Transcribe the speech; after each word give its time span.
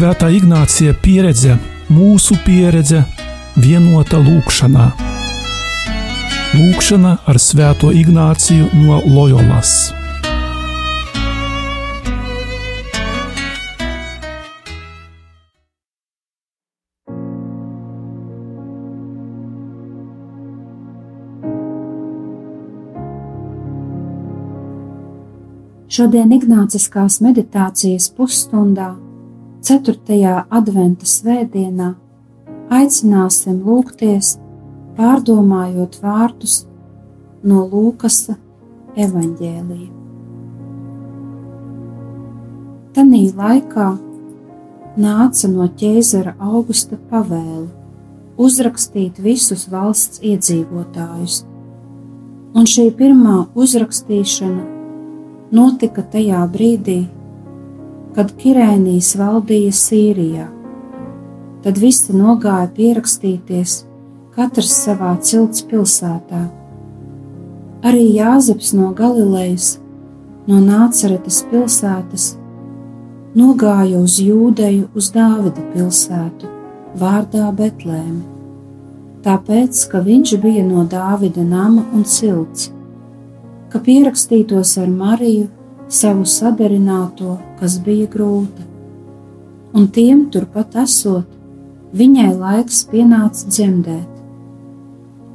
Svētā 0.00 0.30
Ignācija 0.32 0.94
pieredze, 0.96 1.58
mūsu 1.92 2.32
pieredze, 2.40 3.02
vienota 3.60 4.16
lūkšanā. 4.16 4.86
Lūkšana 6.56 7.10
ar 7.28 7.36
Svēto 7.36 7.90
Ignāciju 7.92 8.70
no 8.80 9.02
Loyolas. 9.04 9.90
Šodien 25.92 26.32
Ignāciskās 26.40 27.20
meditācijas 27.20 28.08
pusstundā, 28.16 28.94
4. 29.60 30.46
adventa 30.48 31.04
svētdienā, 31.04 31.90
aicināsim 32.72 33.58
lūgties, 33.60 34.38
pārdomājot 34.96 35.98
vārdus 36.00 36.54
no 37.44 37.66
Lūkasa 37.68 38.38
evaņģēlija. 38.96 39.90
Tanī 42.96 43.22
laikā 43.36 43.90
nāca 44.96 45.52
no 45.52 45.68
ķēzara 45.68 46.38
augusta 46.40 46.96
pavēle 47.12 47.68
uzrakstīt 48.40 49.20
visus 49.20 49.68
valsts 49.68 50.24
iedzīvotājus, 50.24 51.42
un 52.56 52.64
šī 52.64 52.88
pirmā 52.96 53.42
uzrakstīšana 53.52 54.64
notika 55.52 56.00
tajā 56.16 56.46
brīdī, 56.48 57.02
kad 58.16 58.32
Kirēnijas 58.40 59.12
valdīja 59.18 59.74
Sīrijā. 59.76 60.46
Tad 61.64 61.78
visi 61.80 62.16
nogāja 62.16 62.70
pierakstīties, 62.76 63.82
katrs 64.36 64.72
savā 64.84 65.12
cilts 65.20 65.64
pilsētā. 65.68 66.46
Arī 67.86 68.06
Jāzeps 68.16 68.72
no 68.76 68.90
Galilejas, 68.96 69.74
no 70.48 70.60
Nāceretes 70.64 71.42
pilsētas, 71.52 72.34
nogāja 73.36 74.00
uz 74.00 74.18
Jūdeju, 74.20 74.90
uz 74.96 75.12
Dāvida 75.14 75.64
pilsētu, 75.74 76.50
vārdā 77.00 77.46
Betlēmi, 77.56 78.20
tāpēc, 79.24 79.86
ka 79.92 80.02
viņš 80.04 80.36
bija 80.42 80.66
no 80.66 80.84
Dāvida 80.88 81.44
nama 81.44 81.86
un 81.94 82.04
cilts 82.04 82.70
ka 83.70 83.78
pierakstītos 83.86 84.74
ar 84.82 84.90
Mariju, 84.90 85.46
savu 85.90 86.24
sadarināto, 86.24 87.36
kas 87.58 87.78
bija 87.82 88.06
grūta. 88.10 88.64
Un 89.74 89.88
tiem 89.94 90.28
turpat 90.30 90.76
esot, 90.82 91.26
viņai 91.94 92.30
laiks 92.38 92.84
pienāca 92.90 93.50
dzemdēt, 93.50 94.08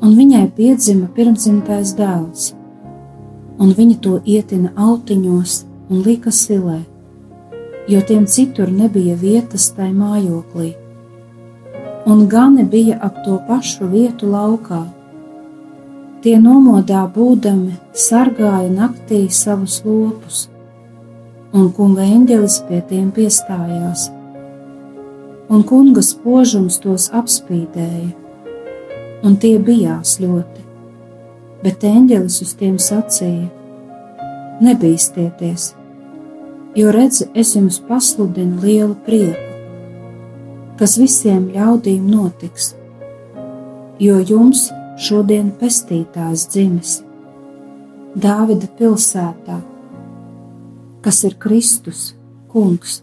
un 0.03 0.15
viņai 0.15 0.45
piedzima 0.55 1.07
pirmdzimtais 1.15 1.93
dēls, 1.99 2.49
un 3.59 3.71
viņa 3.75 3.99
to 4.03 4.17
ietina 4.23 4.71
autiņos 4.75 5.61
un 5.89 6.03
lika 6.07 6.31
silē, 6.31 6.81
jo 7.91 8.01
tiem 8.07 8.25
citur 8.27 8.71
nebija 8.71 9.15
vietas 9.19 9.69
tai 9.75 9.91
mājoklī, 9.95 10.73
un 12.07 12.27
gani 12.31 12.63
bija 12.63 12.99
ap 13.03 13.23
to 13.27 13.39
pašu 13.47 13.87
vietu 13.91 14.31
laukā 14.31 14.83
Tie 16.25 16.39
nomodā 16.41 17.03
būdami 17.13 17.75
sargāja 17.93 18.65
naktī 18.73 19.27
savus 19.29 19.75
lopus, 19.85 20.37
un 21.53 21.67
kunga 21.77 22.01
eņģelis 22.01 22.55
pie 22.65 22.79
tiem 22.89 23.11
piestājās, 23.13 24.07
un 25.53 25.61
kunga 25.69 26.01
spožums 26.01 26.79
tos 26.81 27.11
apspīdēja, 27.13 28.07
un 29.21 29.35
tie 29.43 29.59
bijās 29.67 30.15
ļoti, 30.23 30.63
bet 31.61 31.85
eņģelis 31.85 32.37
uz 32.41 32.53
tiem 32.57 32.79
sacīja: 32.81 33.45
Nebīsties, 34.65 35.67
jo 36.79 36.95
redzi, 36.95 37.27
es 37.35 37.51
jums 37.53 37.77
pasludinu 37.85 38.63
lielu 38.63 38.97
prieku, 39.05 39.45
kas 40.81 40.97
visiem 40.97 41.51
ļaudīm 41.53 42.09
notiks, 42.15 42.71
jo 44.01 44.17
jums 44.25 44.71
šodien 44.95 45.51
pestītājs 45.59 46.47
dzimis 46.51 46.99
Dāvida 48.15 48.69
pilsētā, 48.79 49.57
kas 51.03 51.17
ir 51.27 51.33
Kristus, 51.35 52.13
Kungs, 52.47 53.01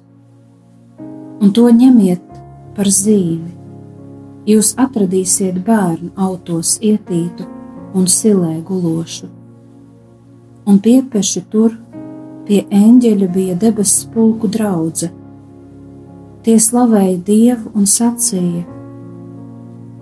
un 1.44 1.52
to 1.52 1.66
ņemiet 1.68 2.38
par 2.72 2.88
zīmi. 2.88 3.50
Jūs 4.48 4.72
atradīsiet 4.80 5.58
bērnu 5.66 6.14
autos 6.16 6.78
ietītu 6.80 7.44
un 7.92 8.08
silē 8.08 8.54
gulošu, 8.64 9.28
un 10.64 10.80
piepeši 10.80 11.44
tur 11.52 11.76
pie 12.48 12.64
eņģeļa 12.72 13.30
bija 13.36 13.58
debesu 13.66 14.08
pulku 14.16 14.48
draudzene. 14.48 15.12
Tie 16.42 16.56
slavēja 16.58 17.20
Dievu 17.28 17.76
un 17.76 17.84
sacīja: 17.86 18.64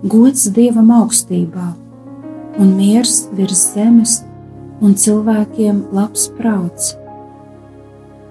Gods 0.07 0.47
Dievam 0.55 0.89
augstībā 1.03 1.80
un 2.59 2.73
miers 2.75 3.27
virs 3.35 3.61
zemes, 3.73 4.21
un 4.81 4.95
cilvēkiem 4.97 5.83
labs 5.93 6.27
prāts. 6.37 6.95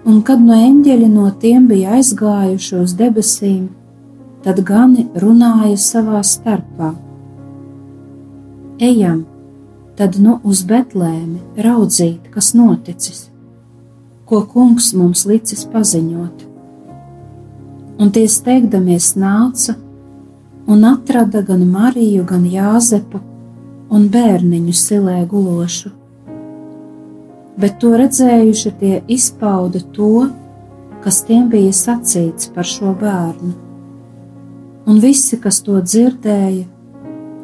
Un 0.08 0.22
kad 0.24 0.40
no 0.42 0.56
eņģeļa 0.56 1.08
no 1.12 1.28
tiem 1.42 1.68
bija 1.70 1.96
aizgājuši 1.98 2.78
uz 2.80 2.94
debesīm, 2.98 3.68
tad 4.44 4.62
gani 4.66 5.06
runāja 5.22 5.76
savā 5.80 6.22
starpā: 6.24 6.94
Ejam, 8.80 9.26
tad 9.96 10.16
nu 10.16 10.38
uz 10.44 10.64
Betlēmi 10.64 11.60
raudzīt, 11.60 12.30
kas 12.32 12.54
noticis, 12.56 13.26
ko 14.24 14.42
kungs 14.48 14.94
mums 14.96 15.26
licis 15.28 15.66
paziņot. 15.68 16.46
Un 18.00 18.08
tie 18.08 18.24
steigdamies 18.24 19.12
nāca 19.20 19.76
un 20.66 20.86
atrada 20.88 21.42
gan 21.44 21.66
Mariju, 21.68 22.24
gan 22.24 22.46
Jāzepu 22.48 23.20
un 23.90 24.06
bērniņu 24.10 24.74
silē 24.76 25.24
gulošu. 25.30 25.90
Bet 27.60 27.80
to 27.82 27.96
redzējuši 27.98 28.72
tie 28.80 29.00
izpauda 29.10 29.82
to, 29.96 30.28
kas 31.04 31.22
tiem 31.26 31.48
bija 31.52 31.72
sacīts 31.76 32.52
par 32.54 32.68
šo 32.68 32.94
bērnu. 33.00 33.52
Un 34.88 35.00
visi, 35.02 35.36
kas 35.42 35.60
to 35.66 35.80
dzirdēja, 35.82 36.64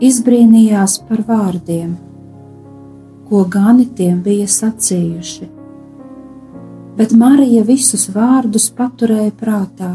izbrīnījās 0.07 0.97
par 1.09 1.23
vārdiem, 1.27 1.93
ko 3.29 3.43
gani 3.51 3.89
tiem 3.99 4.23
bija 4.25 4.49
sacījuši. 4.51 5.51
Bet 6.97 7.13
Marija 7.13 7.67
visus 7.67 8.07
vārdus 8.15 8.71
paturēja 8.73 9.35
prātā, 9.37 9.93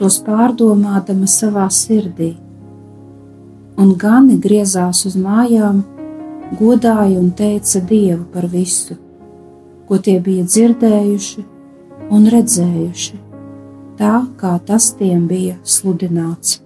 tos 0.00 0.22
pārdomādama 0.24 1.28
savā 1.28 1.68
sirdī 1.72 2.34
un 3.76 3.94
gani 3.98 4.38
griezās 4.42 5.04
uz 5.08 5.16
mājām, 5.20 5.82
godāja 6.58 7.18
un 7.20 7.30
teica 7.36 7.80
Dievu 7.80 8.24
par 8.32 8.48
visu, 8.52 8.96
ko 9.88 9.98
tie 10.02 10.18
bija 10.20 10.44
dzirdējuši 10.46 11.46
un 12.10 12.28
redzējuši, 12.32 13.18
tā 13.98 14.14
kā 14.40 14.54
tas 14.66 14.92
tiem 14.98 15.26
bija 15.30 15.58
sludināts. 15.64 16.65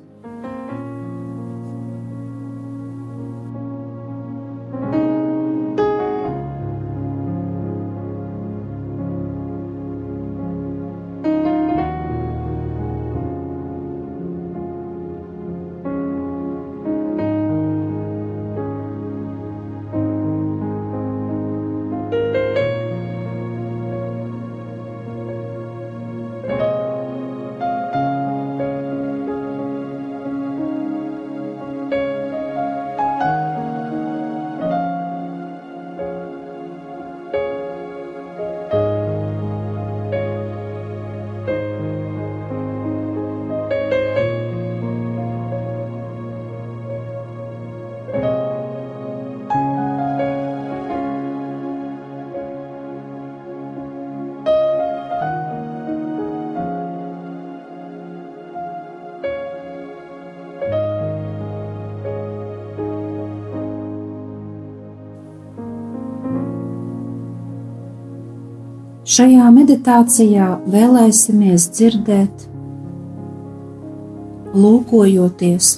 Šajā 69.10 69.48
meditācijā 69.50 70.44
vēlēsimies 70.70 71.64
dzirdēt, 71.74 72.44
lūkojoties 74.54 75.70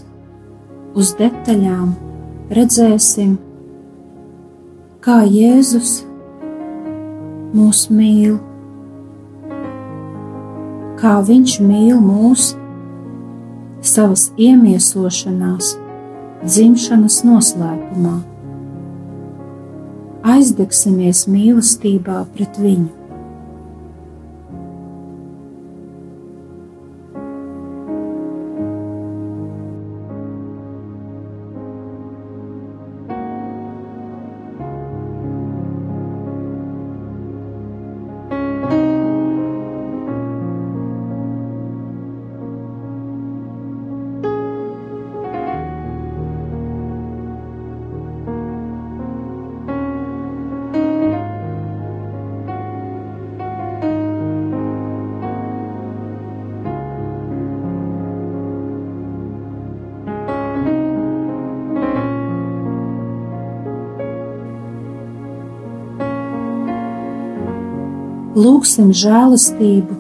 uz 1.01 1.13
detaļām, 1.17 1.95
redzēsim, 2.53 3.33
kā 5.01 5.23
Jēzus 5.25 5.95
mūs 7.57 7.87
mīl, 7.89 8.37
kā 11.01 11.17
Viņš 11.33 11.59
mīl 11.65 12.05
mūs 12.05 12.53
savas 13.81 14.29
iemiesošanās, 14.37 15.79
dzimšanas 16.45 17.23
noslēpumā. 17.33 18.19
Aizdegsimies 20.37 21.31
mīlestībā 21.33 22.27
pret 22.37 22.61
Viņu. 22.61 23.02
Lūksim 68.33 68.95
žēlastību, 68.97 69.93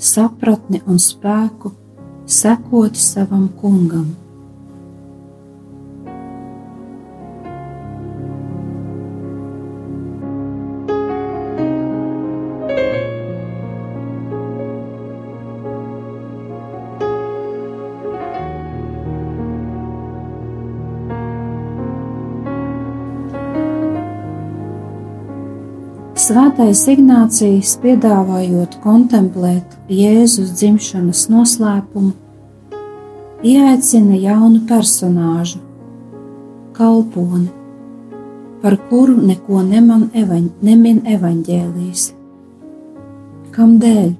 sapratni 0.00 0.78
un 0.88 0.96
spēku 0.96 1.74
sekot 2.24 2.96
savam 2.96 3.50
kungam. 3.60 4.06
Svētais 26.58 26.88
Ignācijas 26.90 27.76
piedāvājot 27.78 28.72
kontemplēt 28.82 29.76
Jēzus 29.94 30.48
dzimšanas 30.58 31.20
noslēpumu, 31.30 32.10
ieaicina 33.46 34.18
jaunu 34.18 34.64
personāžu, 34.66 35.60
kalponi, 36.74 37.46
par 38.58 38.74
kuru 38.90 39.14
neko 39.30 39.62
neman 39.68 40.08
evaņ, 40.18 40.50
nemin 40.66 40.98
evaņģēlīs. 41.14 42.08
Kam 43.54 43.78
dēļ? 43.78 44.10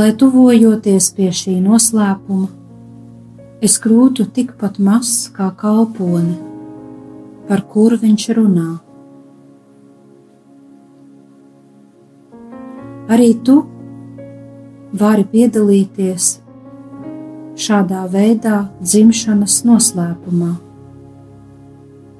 Lai 0.00 0.10
tuvojoties 0.16 1.12
pie 1.12 1.28
šī 1.44 1.60
noslēpuma, 1.60 2.48
es 3.60 3.76
kļūtu 3.84 4.30
tikpat 4.32 4.80
mazs 4.80 5.26
kā 5.36 5.52
kalpone 5.52 6.47
par 7.48 7.64
kuru 7.72 7.96
viņš 8.00 8.28
runā. 8.36 8.68
Arī 13.08 13.30
tu 13.44 13.62
vari 14.92 15.24
piedalīties 15.32 16.26
šādā 17.58 18.04
veidā 18.12 18.58
dzimšanas 18.84 19.62
noslēpumā, 19.66 20.52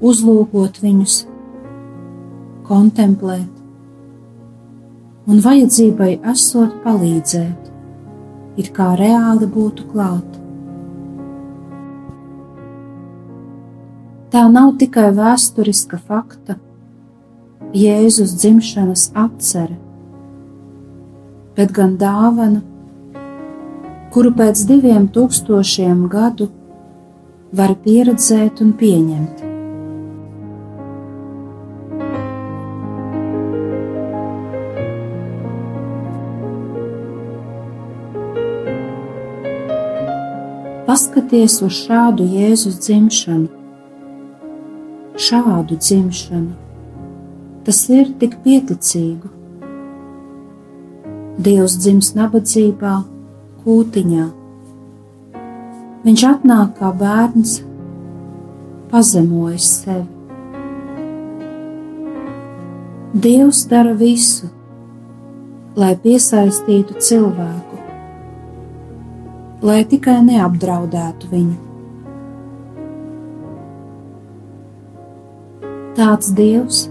uzlūkot 0.01 0.81
viņus, 0.83 1.21
kontemplēt, 2.69 3.53
un 5.29 5.45
vajadzībai 5.45 6.11
esot 6.33 6.81
palīdzēt, 6.85 7.71
it 8.59 8.73
kā 8.75 8.95
reāli 8.99 9.49
būtu 9.53 9.87
klāt. 9.93 10.48
Tā 14.29 14.43
nav 14.53 14.75
tikai 14.77 15.09
vēsturiska 15.17 15.97
fakta, 16.05 16.59
Jēzus 17.73 18.35
dzimšanas 18.37 19.07
atcere, 19.17 19.79
bet 21.57 21.73
gan 21.73 21.95
dāvana, 22.01 22.61
kuru 24.13 24.35
pēc 24.37 24.67
diviem 24.69 25.09
tūkstošiem 25.13 26.07
gadu 26.13 26.51
var 27.57 27.73
pieredzēt 27.85 28.61
un 28.65 28.77
pieņemt. 28.77 29.45
Paskaties 40.89 41.63
uz 41.65 41.87
šādu 41.87 42.29
Jēzus 42.29 42.77
dzimšanu 42.85 43.58
šādu 45.29 45.77
dzimšanu. 45.77 46.55
Tas 47.67 47.83
ir 47.93 48.13
tik 48.21 48.39
pieticīgu. 48.45 49.29
Dievs 51.39 51.77
dzims 51.79 52.15
nabadzībā, 52.17 52.95
kūtiņā. 53.63 54.27
Viņš 56.07 56.25
atnāk 56.31 56.73
kā 56.79 56.93
bērns, 57.03 57.59
pazemojas 58.91 59.69
sevi. 59.83 60.09
Dievs 63.13 63.63
dara 63.69 63.95
visu, 63.99 64.49
lai 65.79 65.95
piesaistītu 66.03 66.99
cilvēku, 67.03 67.79
lai 69.65 69.81
tikai 69.89 70.21
neapdraudētu 70.27 71.33
viņu. 71.33 71.68
Tāds 75.99 76.29
Dievs 76.31 76.85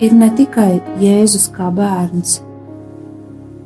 ir 0.00 0.14
ne 0.16 0.30
tikai 0.32 0.78
Jēzus 0.96 1.50
kā 1.52 1.66
bērns, 1.76 2.38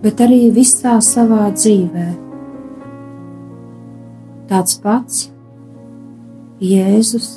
bet 0.02 0.22
arī 0.24 0.48
visā 0.50 0.96
savā 0.98 1.44
dzīvē. 1.54 2.08
Tāds 4.50 4.74
pats 4.82 5.20
Jēzus 6.58 7.30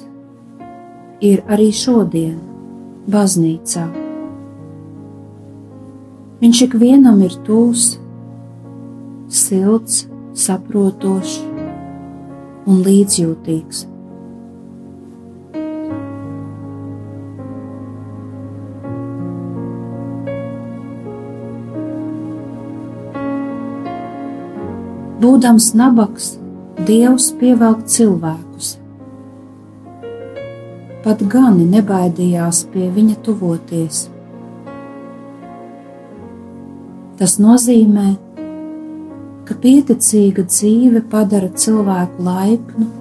ir 1.21 1.45
arī 1.45 1.69
šodien, 1.83 2.41
baznīcā. 3.05 3.85
Viņš 6.41 6.65
ikvienam 6.71 7.21
ir 7.21 7.37
tūs, 7.45 7.87
silts, 9.29 10.07
saprotošs 10.33 11.39
un 12.65 12.81
līdzjūtīgs. 12.89 13.92
Būdams 25.23 25.69
nabaks, 25.79 26.33
Dievs 26.83 27.29
pievelk 27.39 27.85
cilvēkus. 27.87 28.73
Pat 31.05 31.23
gani 31.31 31.63
nebaidījās 31.69 32.59
pie 32.73 32.89
viņa 32.91 33.15
tuvoties. 33.23 34.01
Tas 37.21 37.37
nozīmē, 37.39 38.09
ka 39.47 39.55
pieticīga 39.63 40.43
dzīve 40.51 41.05
padara 41.15 41.53
cilvēku 41.55 42.27
laipnu 42.27 42.91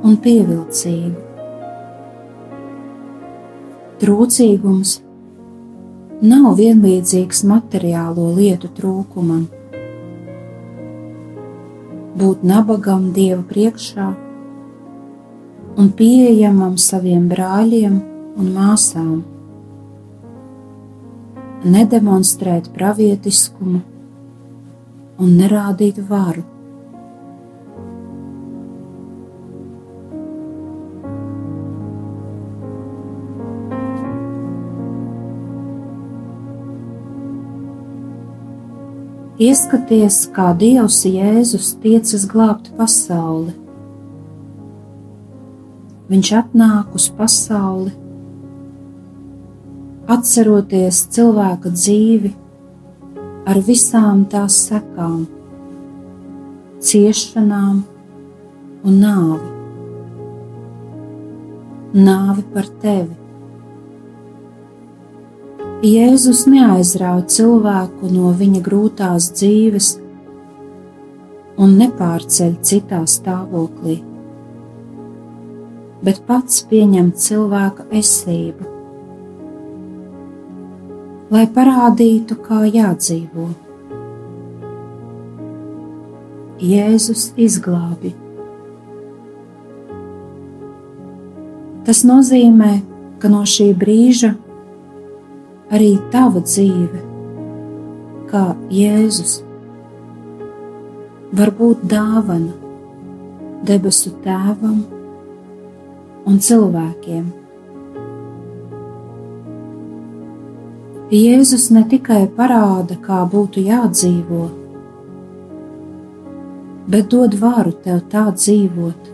un 0.00 0.18
pievilcīgu. 0.24 1.28
Trūcīgums 4.00 4.98
nav 6.24 6.52
vienlīdzīgs 6.64 7.44
materiālo 7.52 8.32
lietu 8.40 8.72
trūkumam 8.80 9.48
būt 12.18 12.42
nabagam 12.46 13.10
Dieva 13.14 13.42
priekšā 13.46 14.08
un 15.78 15.90
pieejamam 15.96 16.76
saviem 16.80 17.28
brāļiem 17.30 18.00
un 18.40 18.50
māsām. 18.54 19.18
Nedemonstrēt 21.70 22.70
pravietiskumu 22.74 23.82
un 25.20 25.34
nerādīt 25.36 26.00
varu. 26.08 26.49
Ieskaties, 39.40 40.26
kā 40.36 40.50
Dievs 40.52 40.98
Jēzus 41.08 41.70
tiecas 41.80 42.26
glābt 42.28 42.66
pasauli. 42.76 43.54
Viņš 46.12 46.32
atnāk 46.36 46.90
uz 46.98 47.06
pasauli, 47.16 47.94
atceroties 50.12 50.98
cilvēka 51.16 51.72
dzīvi 51.72 52.34
ar 53.48 53.62
visām 53.64 54.26
tās 54.28 54.58
sekām, 54.66 55.24
ciešanām 56.84 57.80
un 58.84 59.00
nāvi. 59.06 59.54
Nāvi 61.96 62.44
par 62.52 62.68
tevi 62.84 63.29
Jēzus 65.80 66.42
neaizrauj 66.44 67.22
cilvēku 67.32 68.10
no 68.12 68.34
viņa 68.36 68.58
grūtās 68.60 69.30
dzīves 69.32 69.86
un 71.56 71.70
nepārceļ 71.78 72.50
citā 72.68 72.98
stāvoklī, 73.08 73.94
bet 76.04 76.20
pats 76.26 76.58
pieņem 76.68 77.08
cilvēka 77.16 77.86
esību, 77.96 78.66
lai 81.32 81.46
parādītu, 81.56 82.36
kā 82.44 82.60
jādzīvo. 82.68 83.48
Jēzus 86.60 87.30
izglābi. 87.40 88.12
Tas 91.88 92.04
nozīmē, 92.04 92.76
ka 93.16 93.32
no 93.32 93.46
šī 93.48 93.72
brīža 93.80 94.34
arī 95.70 95.94
tava 96.10 96.42
dzīve, 96.42 97.00
kā 98.30 98.44
Jēzus, 98.74 99.40
var 101.38 101.52
būt 101.58 101.84
dāvana 101.90 102.56
debesu 103.66 104.10
tēvam 104.24 104.80
un 106.26 106.40
cilvēkiem. 106.42 107.28
Jēzus 111.10 111.68
ne 111.74 111.84
tikai 111.90 112.24
parāda, 112.34 112.98
kā 113.02 113.22
būtu 113.30 113.62
jādzīvo, 113.66 114.42
bet 116.90 117.08
dod 117.14 117.34
varu 117.38 117.74
tev 117.86 118.04
tā 118.10 118.28
dzīvot, 118.34 119.08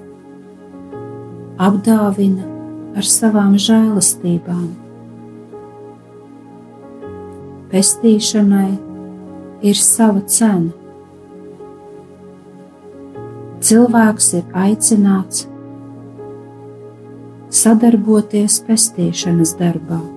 apdāvina 1.68 2.50
ar 2.96 3.08
savām 3.16 3.56
žēlastībām 3.60 4.85
pestīšanai 7.70 8.72
ir 9.66 9.78
sava 9.80 10.22
cena. 10.30 10.72
Cilvēks 13.66 14.32
ir 14.38 14.58
aicināts 14.66 15.46
sadarboties 17.62 18.60
pestīšanas 18.66 19.56
darbā. 19.58 20.15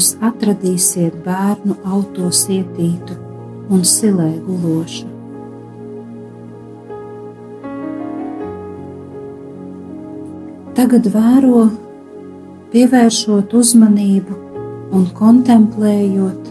Jūs 0.00 0.14
atradīsiet 0.24 1.16
bērnu 1.26 1.74
autos 1.84 2.46
ietītu 2.48 3.16
un 3.68 3.82
silē 3.84 4.30
gulošu. 4.46 5.08
Tagad 10.78 11.10
vēro, 11.12 11.66
pievēršot 12.72 13.52
uzmanību 13.60 14.38
un 14.96 15.04
kontemplējot 15.18 16.48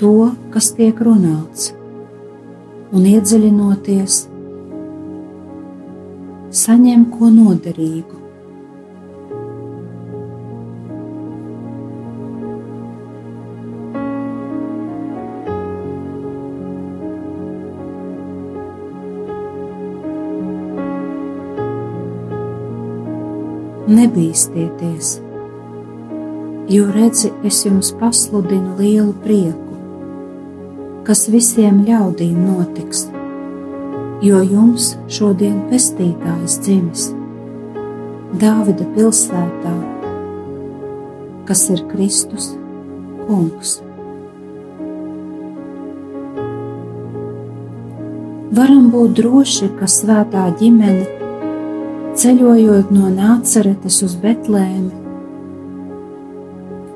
to, 0.00 0.14
kas 0.54 0.70
tiek 0.78 1.02
runāts, 1.04 1.74
un 2.96 3.04
iedziļinoties, 3.10 4.22
saņem 6.62 7.04
ko 7.12 7.28
noderīgu 7.34 8.19
nebīsties, 23.90 25.18
jo 26.70 26.86
redzi, 26.94 27.32
es 27.44 27.64
jums 27.66 27.90
pasludinu 27.98 28.76
lielu 28.78 29.12
prieku, 29.24 29.78
kas 31.06 31.26
visiem 31.32 31.82
ļaudīm 31.88 32.38
notiks, 32.46 33.08
jo 34.22 34.42
jums 34.46 34.94
šodien 35.10 35.64
pestītājs 35.72 36.60
dzimis 36.62 37.10
Dāvida 38.30 38.84
pilsētā, 38.94 39.72
kas 41.48 41.64
ir 41.74 41.80
Kristus 41.90 42.52
Kungs. 43.26 43.80
Varam 48.54 48.86
būt 48.94 49.16
droši, 49.18 49.72
ka 49.80 49.90
svētā 49.90 50.46
ģimene 50.60 51.19
ceļojot 52.20 52.90
no 52.92 53.08
Nāceretes 53.14 54.02
uz 54.04 54.12
Betlēmi, 54.20 54.90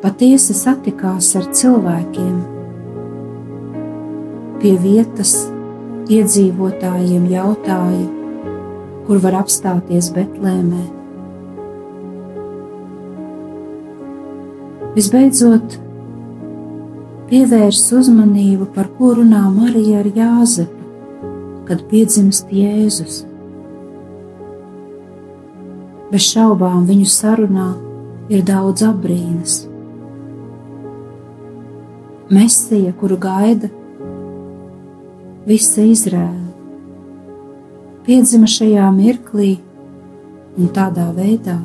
patiesi 0.02 0.52
satikās 0.58 1.30
ar 1.40 1.46
cilvēkiem. 1.48 2.34
Pie 4.60 4.74
vietas 4.82 5.32
iedzīvotājiem 6.12 7.24
jautāja, 7.32 8.04
kur 9.08 9.24
var 9.24 9.40
apstāties 9.40 10.12
Betlēmē. 10.12 10.84
Visbeidzot, 14.94 15.78
pievērs 17.32 17.86
uzmanību, 17.96 18.74
par 18.76 18.92
ko 18.98 19.16
runā 19.22 19.46
Marija 19.56 20.04
ar 20.04 20.16
Jāzepu, 20.20 20.90
kad 21.70 21.88
piedzimst 21.88 22.52
Jēzus. 22.52 23.24
Bez 26.14 26.28
šaubām 26.30 26.84
viņu 26.86 27.08
sarunā 27.10 27.72
ir 28.30 28.44
daudz 28.46 28.84
apbrīnas. 28.86 29.54
Mesija, 32.30 32.92
kuru 33.00 33.16
gaida 33.18 33.66
visa 35.42 35.82
Izrēla, 35.82 36.52
piedzima 38.06 38.46
šajā 38.46 38.92
mirklī 38.94 39.56
un 40.54 40.70
tādā 40.76 41.10
veidā. 41.18 41.58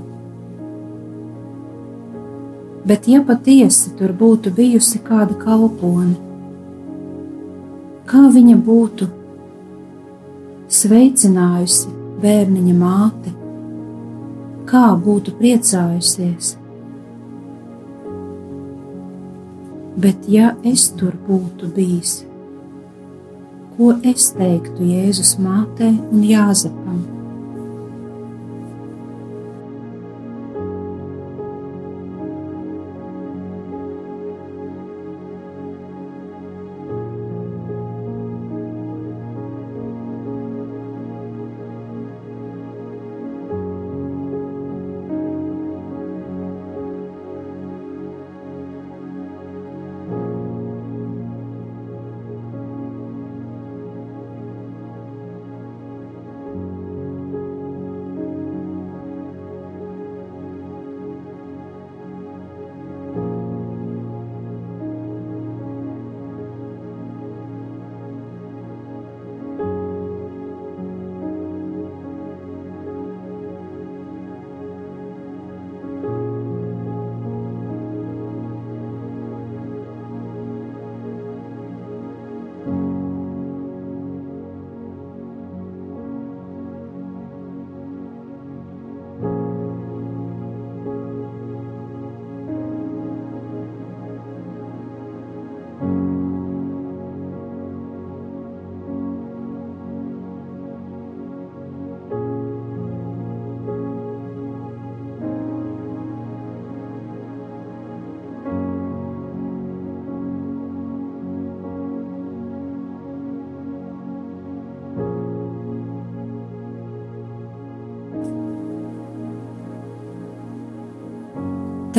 Bet, 2.89 3.06
ja 3.06 3.22
patiesi 3.22 3.94
tur 4.01 4.18
būtu 4.18 4.50
bijusi 4.58 4.98
kāda 5.06 5.38
kalpone, 5.46 6.15
kā 8.10 8.25
viņa 8.34 8.58
būtu 8.65 9.13
sveicinājusi 10.82 11.94
bērniņa 12.25 12.82
māti, 12.82 13.38
kā 14.69 14.85
būtu 15.05 15.33
priecājusies. 15.39 16.55
Bet, 19.99 20.27
ja 20.31 20.53
es 20.63 20.88
tur 20.95 21.17
būtu 21.27 21.73
bijis, 21.75 22.19
ko 23.75 23.95
es 24.07 24.29
teiktu 24.38 24.85
Jēzus 24.93 25.35
mātei 25.43 25.95
un 25.97 26.23
Jāzepam? 26.23 27.18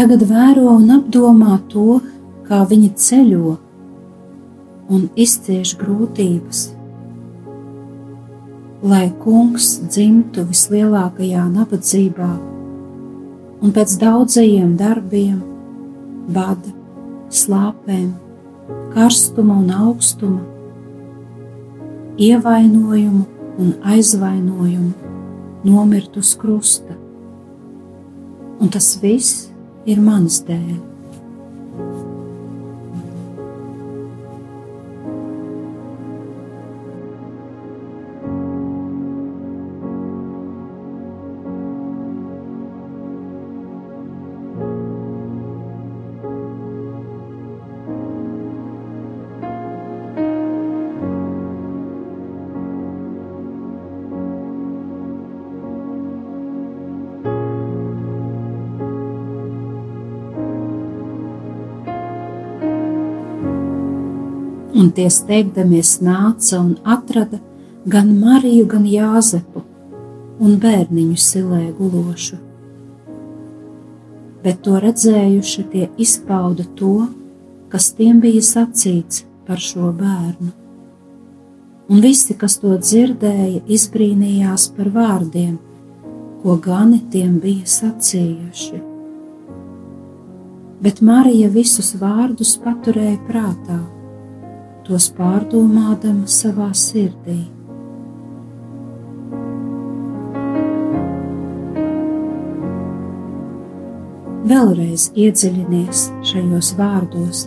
Tagad 0.01 0.23
vēro 0.25 0.79
un 0.79 0.89
apdomā 0.95 1.59
to, 1.69 1.99
kā 2.49 2.63
viņi 2.65 2.87
ceļo 2.97 3.51
un 4.89 5.03
izcieš 5.13 5.75
grūtības. 5.77 6.63
Lai 8.81 9.11
kungs 9.21 9.75
dzimtu 9.85 10.47
vislielākajā 10.49 11.43
nabadzībā 11.53 12.31
un 13.61 13.75
pēc 13.77 13.99
daudzajiem 14.01 14.73
darbiem, 14.81 15.37
bada, 16.33 16.73
slāpēm, 17.29 18.09
karstuma 18.97 19.59
un 19.61 19.69
augstuma, 19.83 20.41
ievainojumu 22.17 23.27
un 23.61 23.77
aizvainojumu 23.85 25.13
nomirt 25.69 26.17
uz 26.17 26.33
krusta. 26.41 26.97
Un 28.61 28.73
tas 28.73 28.95
viss 29.05 29.50
ir 29.89 30.01
mans 30.05 30.43
dēļ. 30.49 30.90
Un 64.91 64.95
tie 64.97 65.07
steigdamies 65.07 66.01
nāca 66.03 66.59
un 66.59 66.73
atrada 66.83 67.39
gan 67.87 68.09
Mariju, 68.19 68.67
gan 68.67 68.87
Jāzepu 68.91 69.63
un 70.43 70.57
bērniņu 70.59 71.19
silē 71.21 71.69
gulošu. 71.79 72.39
Bet 74.43 74.65
to 74.65 74.81
redzējuši, 74.83 75.65
tie 75.71 75.87
izpauda 76.01 76.65
to, 76.75 77.07
kas 77.71 77.93
tiem 77.95 78.19
bija 78.25 78.43
sacīts 78.43 79.23
par 79.47 79.63
šo 79.63 79.93
bērnu. 79.95 80.51
Un 81.91 82.03
visi, 82.03 82.35
kas 82.35 82.59
to 82.59 82.75
dzirdēja, 82.75 83.63
izbrīnījās 83.71 84.67
par 84.75 84.91
vārdiem, 84.97 85.55
ko 86.43 86.59
gani 86.59 86.99
tiem 87.13 87.39
bija 87.39 87.69
sacījuši. 87.79 88.83
Bet 90.83 91.03
Marija 91.05 91.51
visus 91.53 91.95
vārdus 92.01 92.57
paturēja 92.65 93.19
prātā 93.29 93.81
tos 94.91 95.07
pārdomādama 95.15 96.27
savā 96.27 96.73
sirdī. 96.75 97.45
Vēlreiz 104.51 105.07
iedziļinies 105.15 106.09
šajos 106.27 106.73
vārdos, 106.81 107.47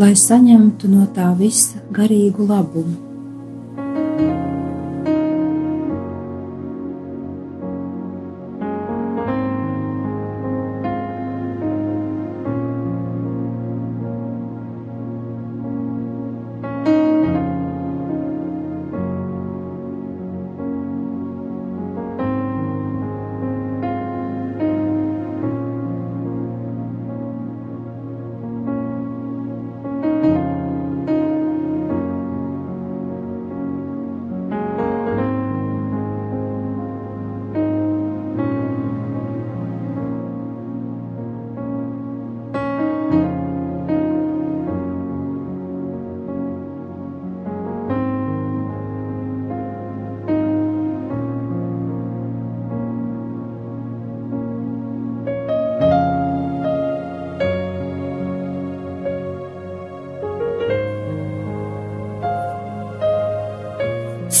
lai 0.00 0.14
saņemtu 0.16 0.88
no 0.94 1.04
tā 1.12 1.34
visa 1.36 1.84
garīgu 1.92 2.48
labumu. 2.48 3.03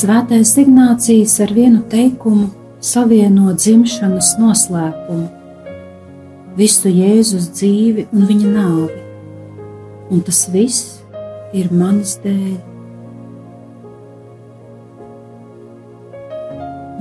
Svētais 0.04 0.50
Ignācijas 0.60 1.38
ar 1.40 1.52
vienu 1.56 1.78
teikumu 1.88 2.50
savieno 2.84 3.54
dzimšanas 3.56 4.34
noslēpumu, 4.36 5.30
visu 6.58 6.90
Jēzus 6.92 7.46
dzīvi 7.56 8.02
un 8.12 8.26
viņa 8.28 8.50
nāvi, 8.52 8.98
un 10.12 10.20
tas 10.26 10.42
viss 10.52 10.98
ir 11.56 11.70
manis 11.72 12.18
dēļ. 12.20 12.58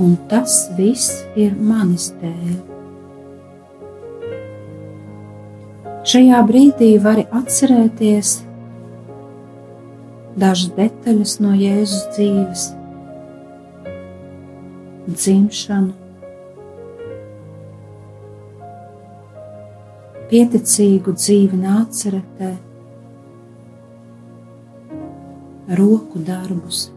Un 0.06 0.14
tas 0.32 0.56
viss 0.78 1.26
ir 1.36 1.58
manis 1.60 2.06
dēļ. 2.22 2.54
Šajā 6.14 6.40
brīdī 6.48 6.94
vari 7.04 7.28
atcerēties 7.42 8.32
dažas 10.40 10.72
detaļas 10.80 11.36
no 11.44 11.52
Jēzus 11.52 12.08
dzīves 12.16 12.66
dzimšanu, 15.08 15.94
pieticīgu 20.32 21.14
dzīvi 21.14 21.60
nāceretē, 21.60 22.54
roku 25.78 26.24
darbus. 26.24 26.88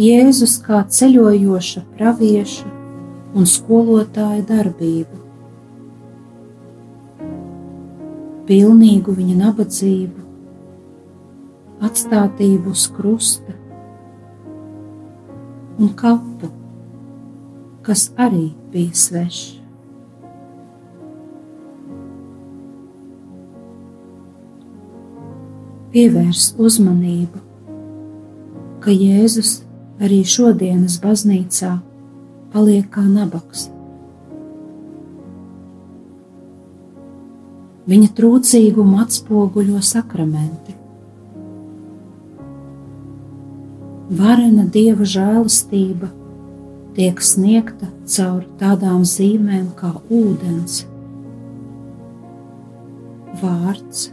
Jēzus 0.00 0.56
kā 0.64 0.80
ceļojoša 0.88 1.84
pravieša 1.98 2.70
un 3.36 3.46
skolotāja 3.46 4.42
darbību, 4.48 5.20
pilnīgu 8.48 9.14
viņa 9.20 9.36
nabadzību, 9.44 10.28
atstātību 11.86 12.72
uz 12.72 12.88
krusta, 12.96 13.61
un 15.78 15.92
kapu, 15.96 16.50
kas 17.82 18.10
arī 18.20 18.50
bija 18.72 18.94
svešs. 18.96 19.58
Pievērs 25.92 26.54
uzmanību, 26.56 27.40
ka 28.80 28.94
Jēzus 28.96 29.58
arī 30.00 30.22
šodienas 30.24 30.96
baznīcā 31.02 31.74
paliek 32.54 32.88
kā 32.94 33.04
nabaks. 33.04 33.66
Viņa 37.92 38.08
trūcīgumu 38.16 39.02
atspoguļo 39.02 39.82
sakramenti. 39.84 40.81
Varena 44.12 44.64
dieva 44.68 45.06
žēlastība 45.08 46.10
tiek 46.96 47.20
sniegta 47.24 47.88
caur 48.14 48.44
tādām 48.60 49.04
zīmēm 49.08 49.70
kā 49.78 49.92
ūdens, 50.12 50.82
vārds. 53.40 54.10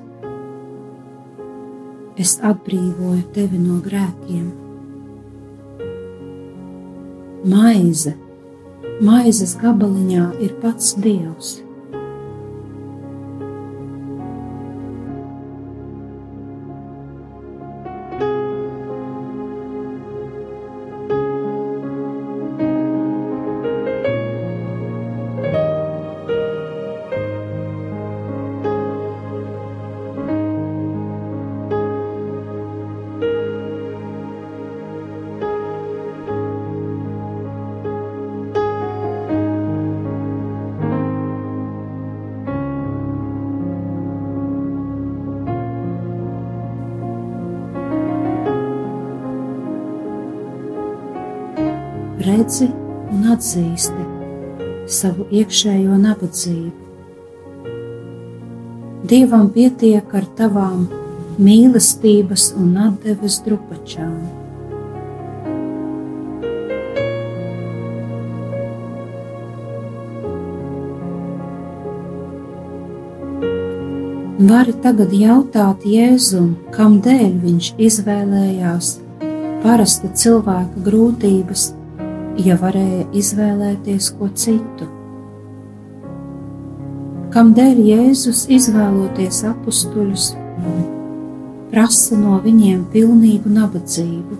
Es 2.19 2.35
atbrīvoju 2.43 3.23
tevi 3.35 3.59
no 3.59 3.79
grēkiem. 3.83 4.49
Maize, 7.47 8.15
maizes 9.03 9.55
gabaliņā 9.59 10.25
ir 10.43 10.55
pats 10.63 10.95
Dievs. 10.99 11.59
Redzi 52.25 52.67
un 53.13 53.29
atzīsti 53.33 54.05
savu 54.89 55.27
iekšējo 55.31 55.97
nabadzību. 56.03 56.87
Dievam 59.09 59.47
pietiek 59.53 60.11
ar 60.13 60.27
tavām 60.37 60.83
mīlestības 61.39 62.51
un 62.59 62.75
atdeves 62.89 63.39
drupačām. 63.45 64.19
Vari 74.49 74.71
tagad 74.83 75.11
jautāt 75.13 75.83
Jēzum, 75.87 76.53
kam 76.75 77.01
dēļ 77.03 77.33
viņš 77.43 77.73
izvēlējās 77.87 78.93
parasta 79.63 80.07
cilvēka 80.15 80.83
grūtības, 80.85 81.65
ja 82.39 82.55
varēja 82.59 83.05
izvēlēties 83.19 84.09
ko 84.17 84.29
citu. 84.37 84.87
Kam 87.33 87.53
dēļ 87.57 87.81
Jēzus 87.85 88.45
izvēloties 88.49 89.43
apstuļus, 89.51 90.29
prasa 91.69 92.17
no 92.17 92.39
viņiem 92.43 92.85
pilnīgu 92.93 93.51
nabadzību. 93.53 94.39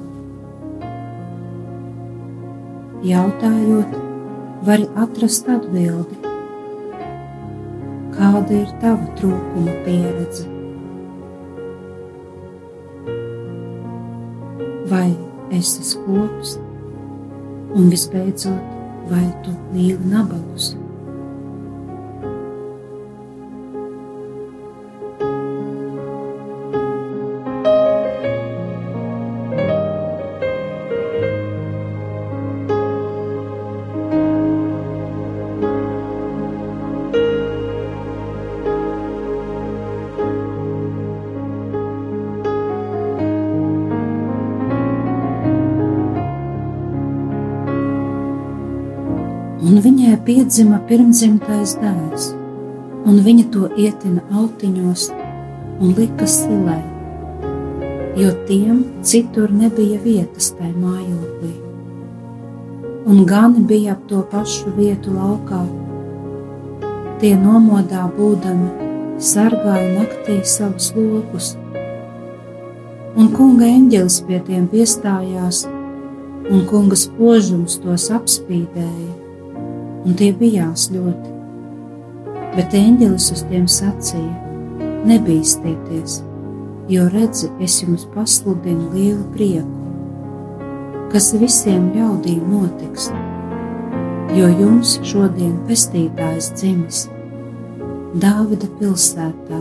Jautājot, 3.09 3.97
vari 4.67 4.88
atrast 4.99 5.47
atbildi, 5.51 6.21
kāda 8.15 8.63
ir 8.63 8.71
tava 8.81 9.12
trūkuma 9.19 9.75
pieredze. 9.85 10.49
vai 14.89 15.13
esi 15.51 15.83
skops, 15.83 16.57
un 17.75 17.89
visbeidzot, 17.91 18.77
vai 19.10 19.25
tu 19.45 19.53
mīli 19.73 20.12
nabagus. 20.12 20.73
Piedzima 50.29 50.77
pirmdzimtais 50.85 51.71
dēls, 51.81 52.25
un 53.09 53.15
viņa 53.25 53.45
to 53.49 53.65
ietina 53.81 54.21
autiņos 54.37 55.07
un 55.81 55.93
lika 55.97 56.27
silē, 56.29 56.75
jo 58.19 58.29
tiem 58.45 58.83
citur 59.01 59.49
nebija 59.49 59.97
vietas 60.03 60.51
tajā 60.59 60.75
mājoklī. 60.83 61.49
Un 63.09 63.23
gani 63.25 63.63
bija 63.71 63.95
ap 63.95 64.03
to 64.11 64.19
pašu 64.29 64.75
vietu 64.75 65.15
laukā. 65.15 65.63
Tie 67.23 67.31
nomodā 67.33 68.03
būdami 68.17 69.17
sargāja 69.31 69.87
naktī 69.95 70.35
savus 70.51 70.91
lokus, 70.93 71.47
un 73.17 73.33
kunga 73.33 73.65
eņģelis 73.65 74.19
pie 74.27 74.43
tiem 74.51 74.69
piestājās, 74.69 75.63
un 76.51 76.67
kunga 76.69 77.01
spožums 77.07 77.79
tos 77.81 78.11
apspīdēja 78.13 79.18
un 80.05 80.15
tie 80.19 80.31
bijās 80.35 80.89
ļoti. 80.93 81.35
Bet 82.55 82.73
eņģelis 82.77 83.27
uz 83.35 83.43
tiem 83.49 83.67
sacīja: 83.69 84.35
Nebīsties, 85.09 86.19
jo 86.91 87.05
redzi, 87.13 87.49
es 87.63 87.79
jums 87.83 88.07
pasludinu 88.15 88.89
lielu 88.95 89.25
prieku, 89.35 89.75
kas 91.13 91.31
visiem 91.39 91.91
ļaudīm 91.95 92.49
notiks, 92.51 93.12
jo 94.35 94.49
jums 94.59 94.97
šodien 95.07 95.55
pestītājs 95.69 96.51
dzimis 96.57 97.07
Dāvida 98.19 98.65
pilsētā, 98.79 99.59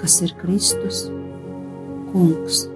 kas 0.00 0.22
ir 0.24 0.32
Kristus, 0.40 1.02
Kungs. 2.08 2.75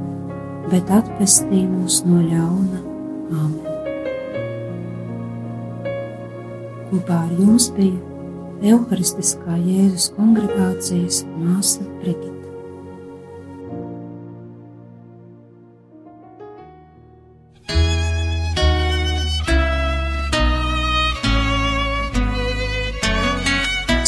bet 0.71 0.91
atpestī 0.95 1.65
mūs 1.67 2.01
no 2.07 2.21
ļauna. 2.23 2.79
Āmen. 3.31 3.67
Kopā 6.91 7.17
ar 7.27 7.33
jums 7.39 7.69
bija 7.75 7.99
Euharistiskā 8.71 9.57
Jēzus 9.57 10.11
kongregācijas 10.15 11.23
māsa 11.39 11.83
Brigita. 12.01 12.29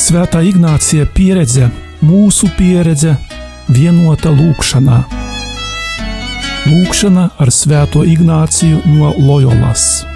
Svētā 0.04 0.43
Ignācija 0.45 1.08
pieredze, 1.15 1.71
mūsu 2.06 2.52
pieredze, 2.60 3.15
vienota 3.73 4.30
lūkšanā. 4.30 5.22
lūkšana 6.63 7.28
ar 7.43 7.52
sveto 7.52 8.06
Ignacijų 8.08 8.84
nuo 8.88 9.12
Lojolas. 9.19 10.12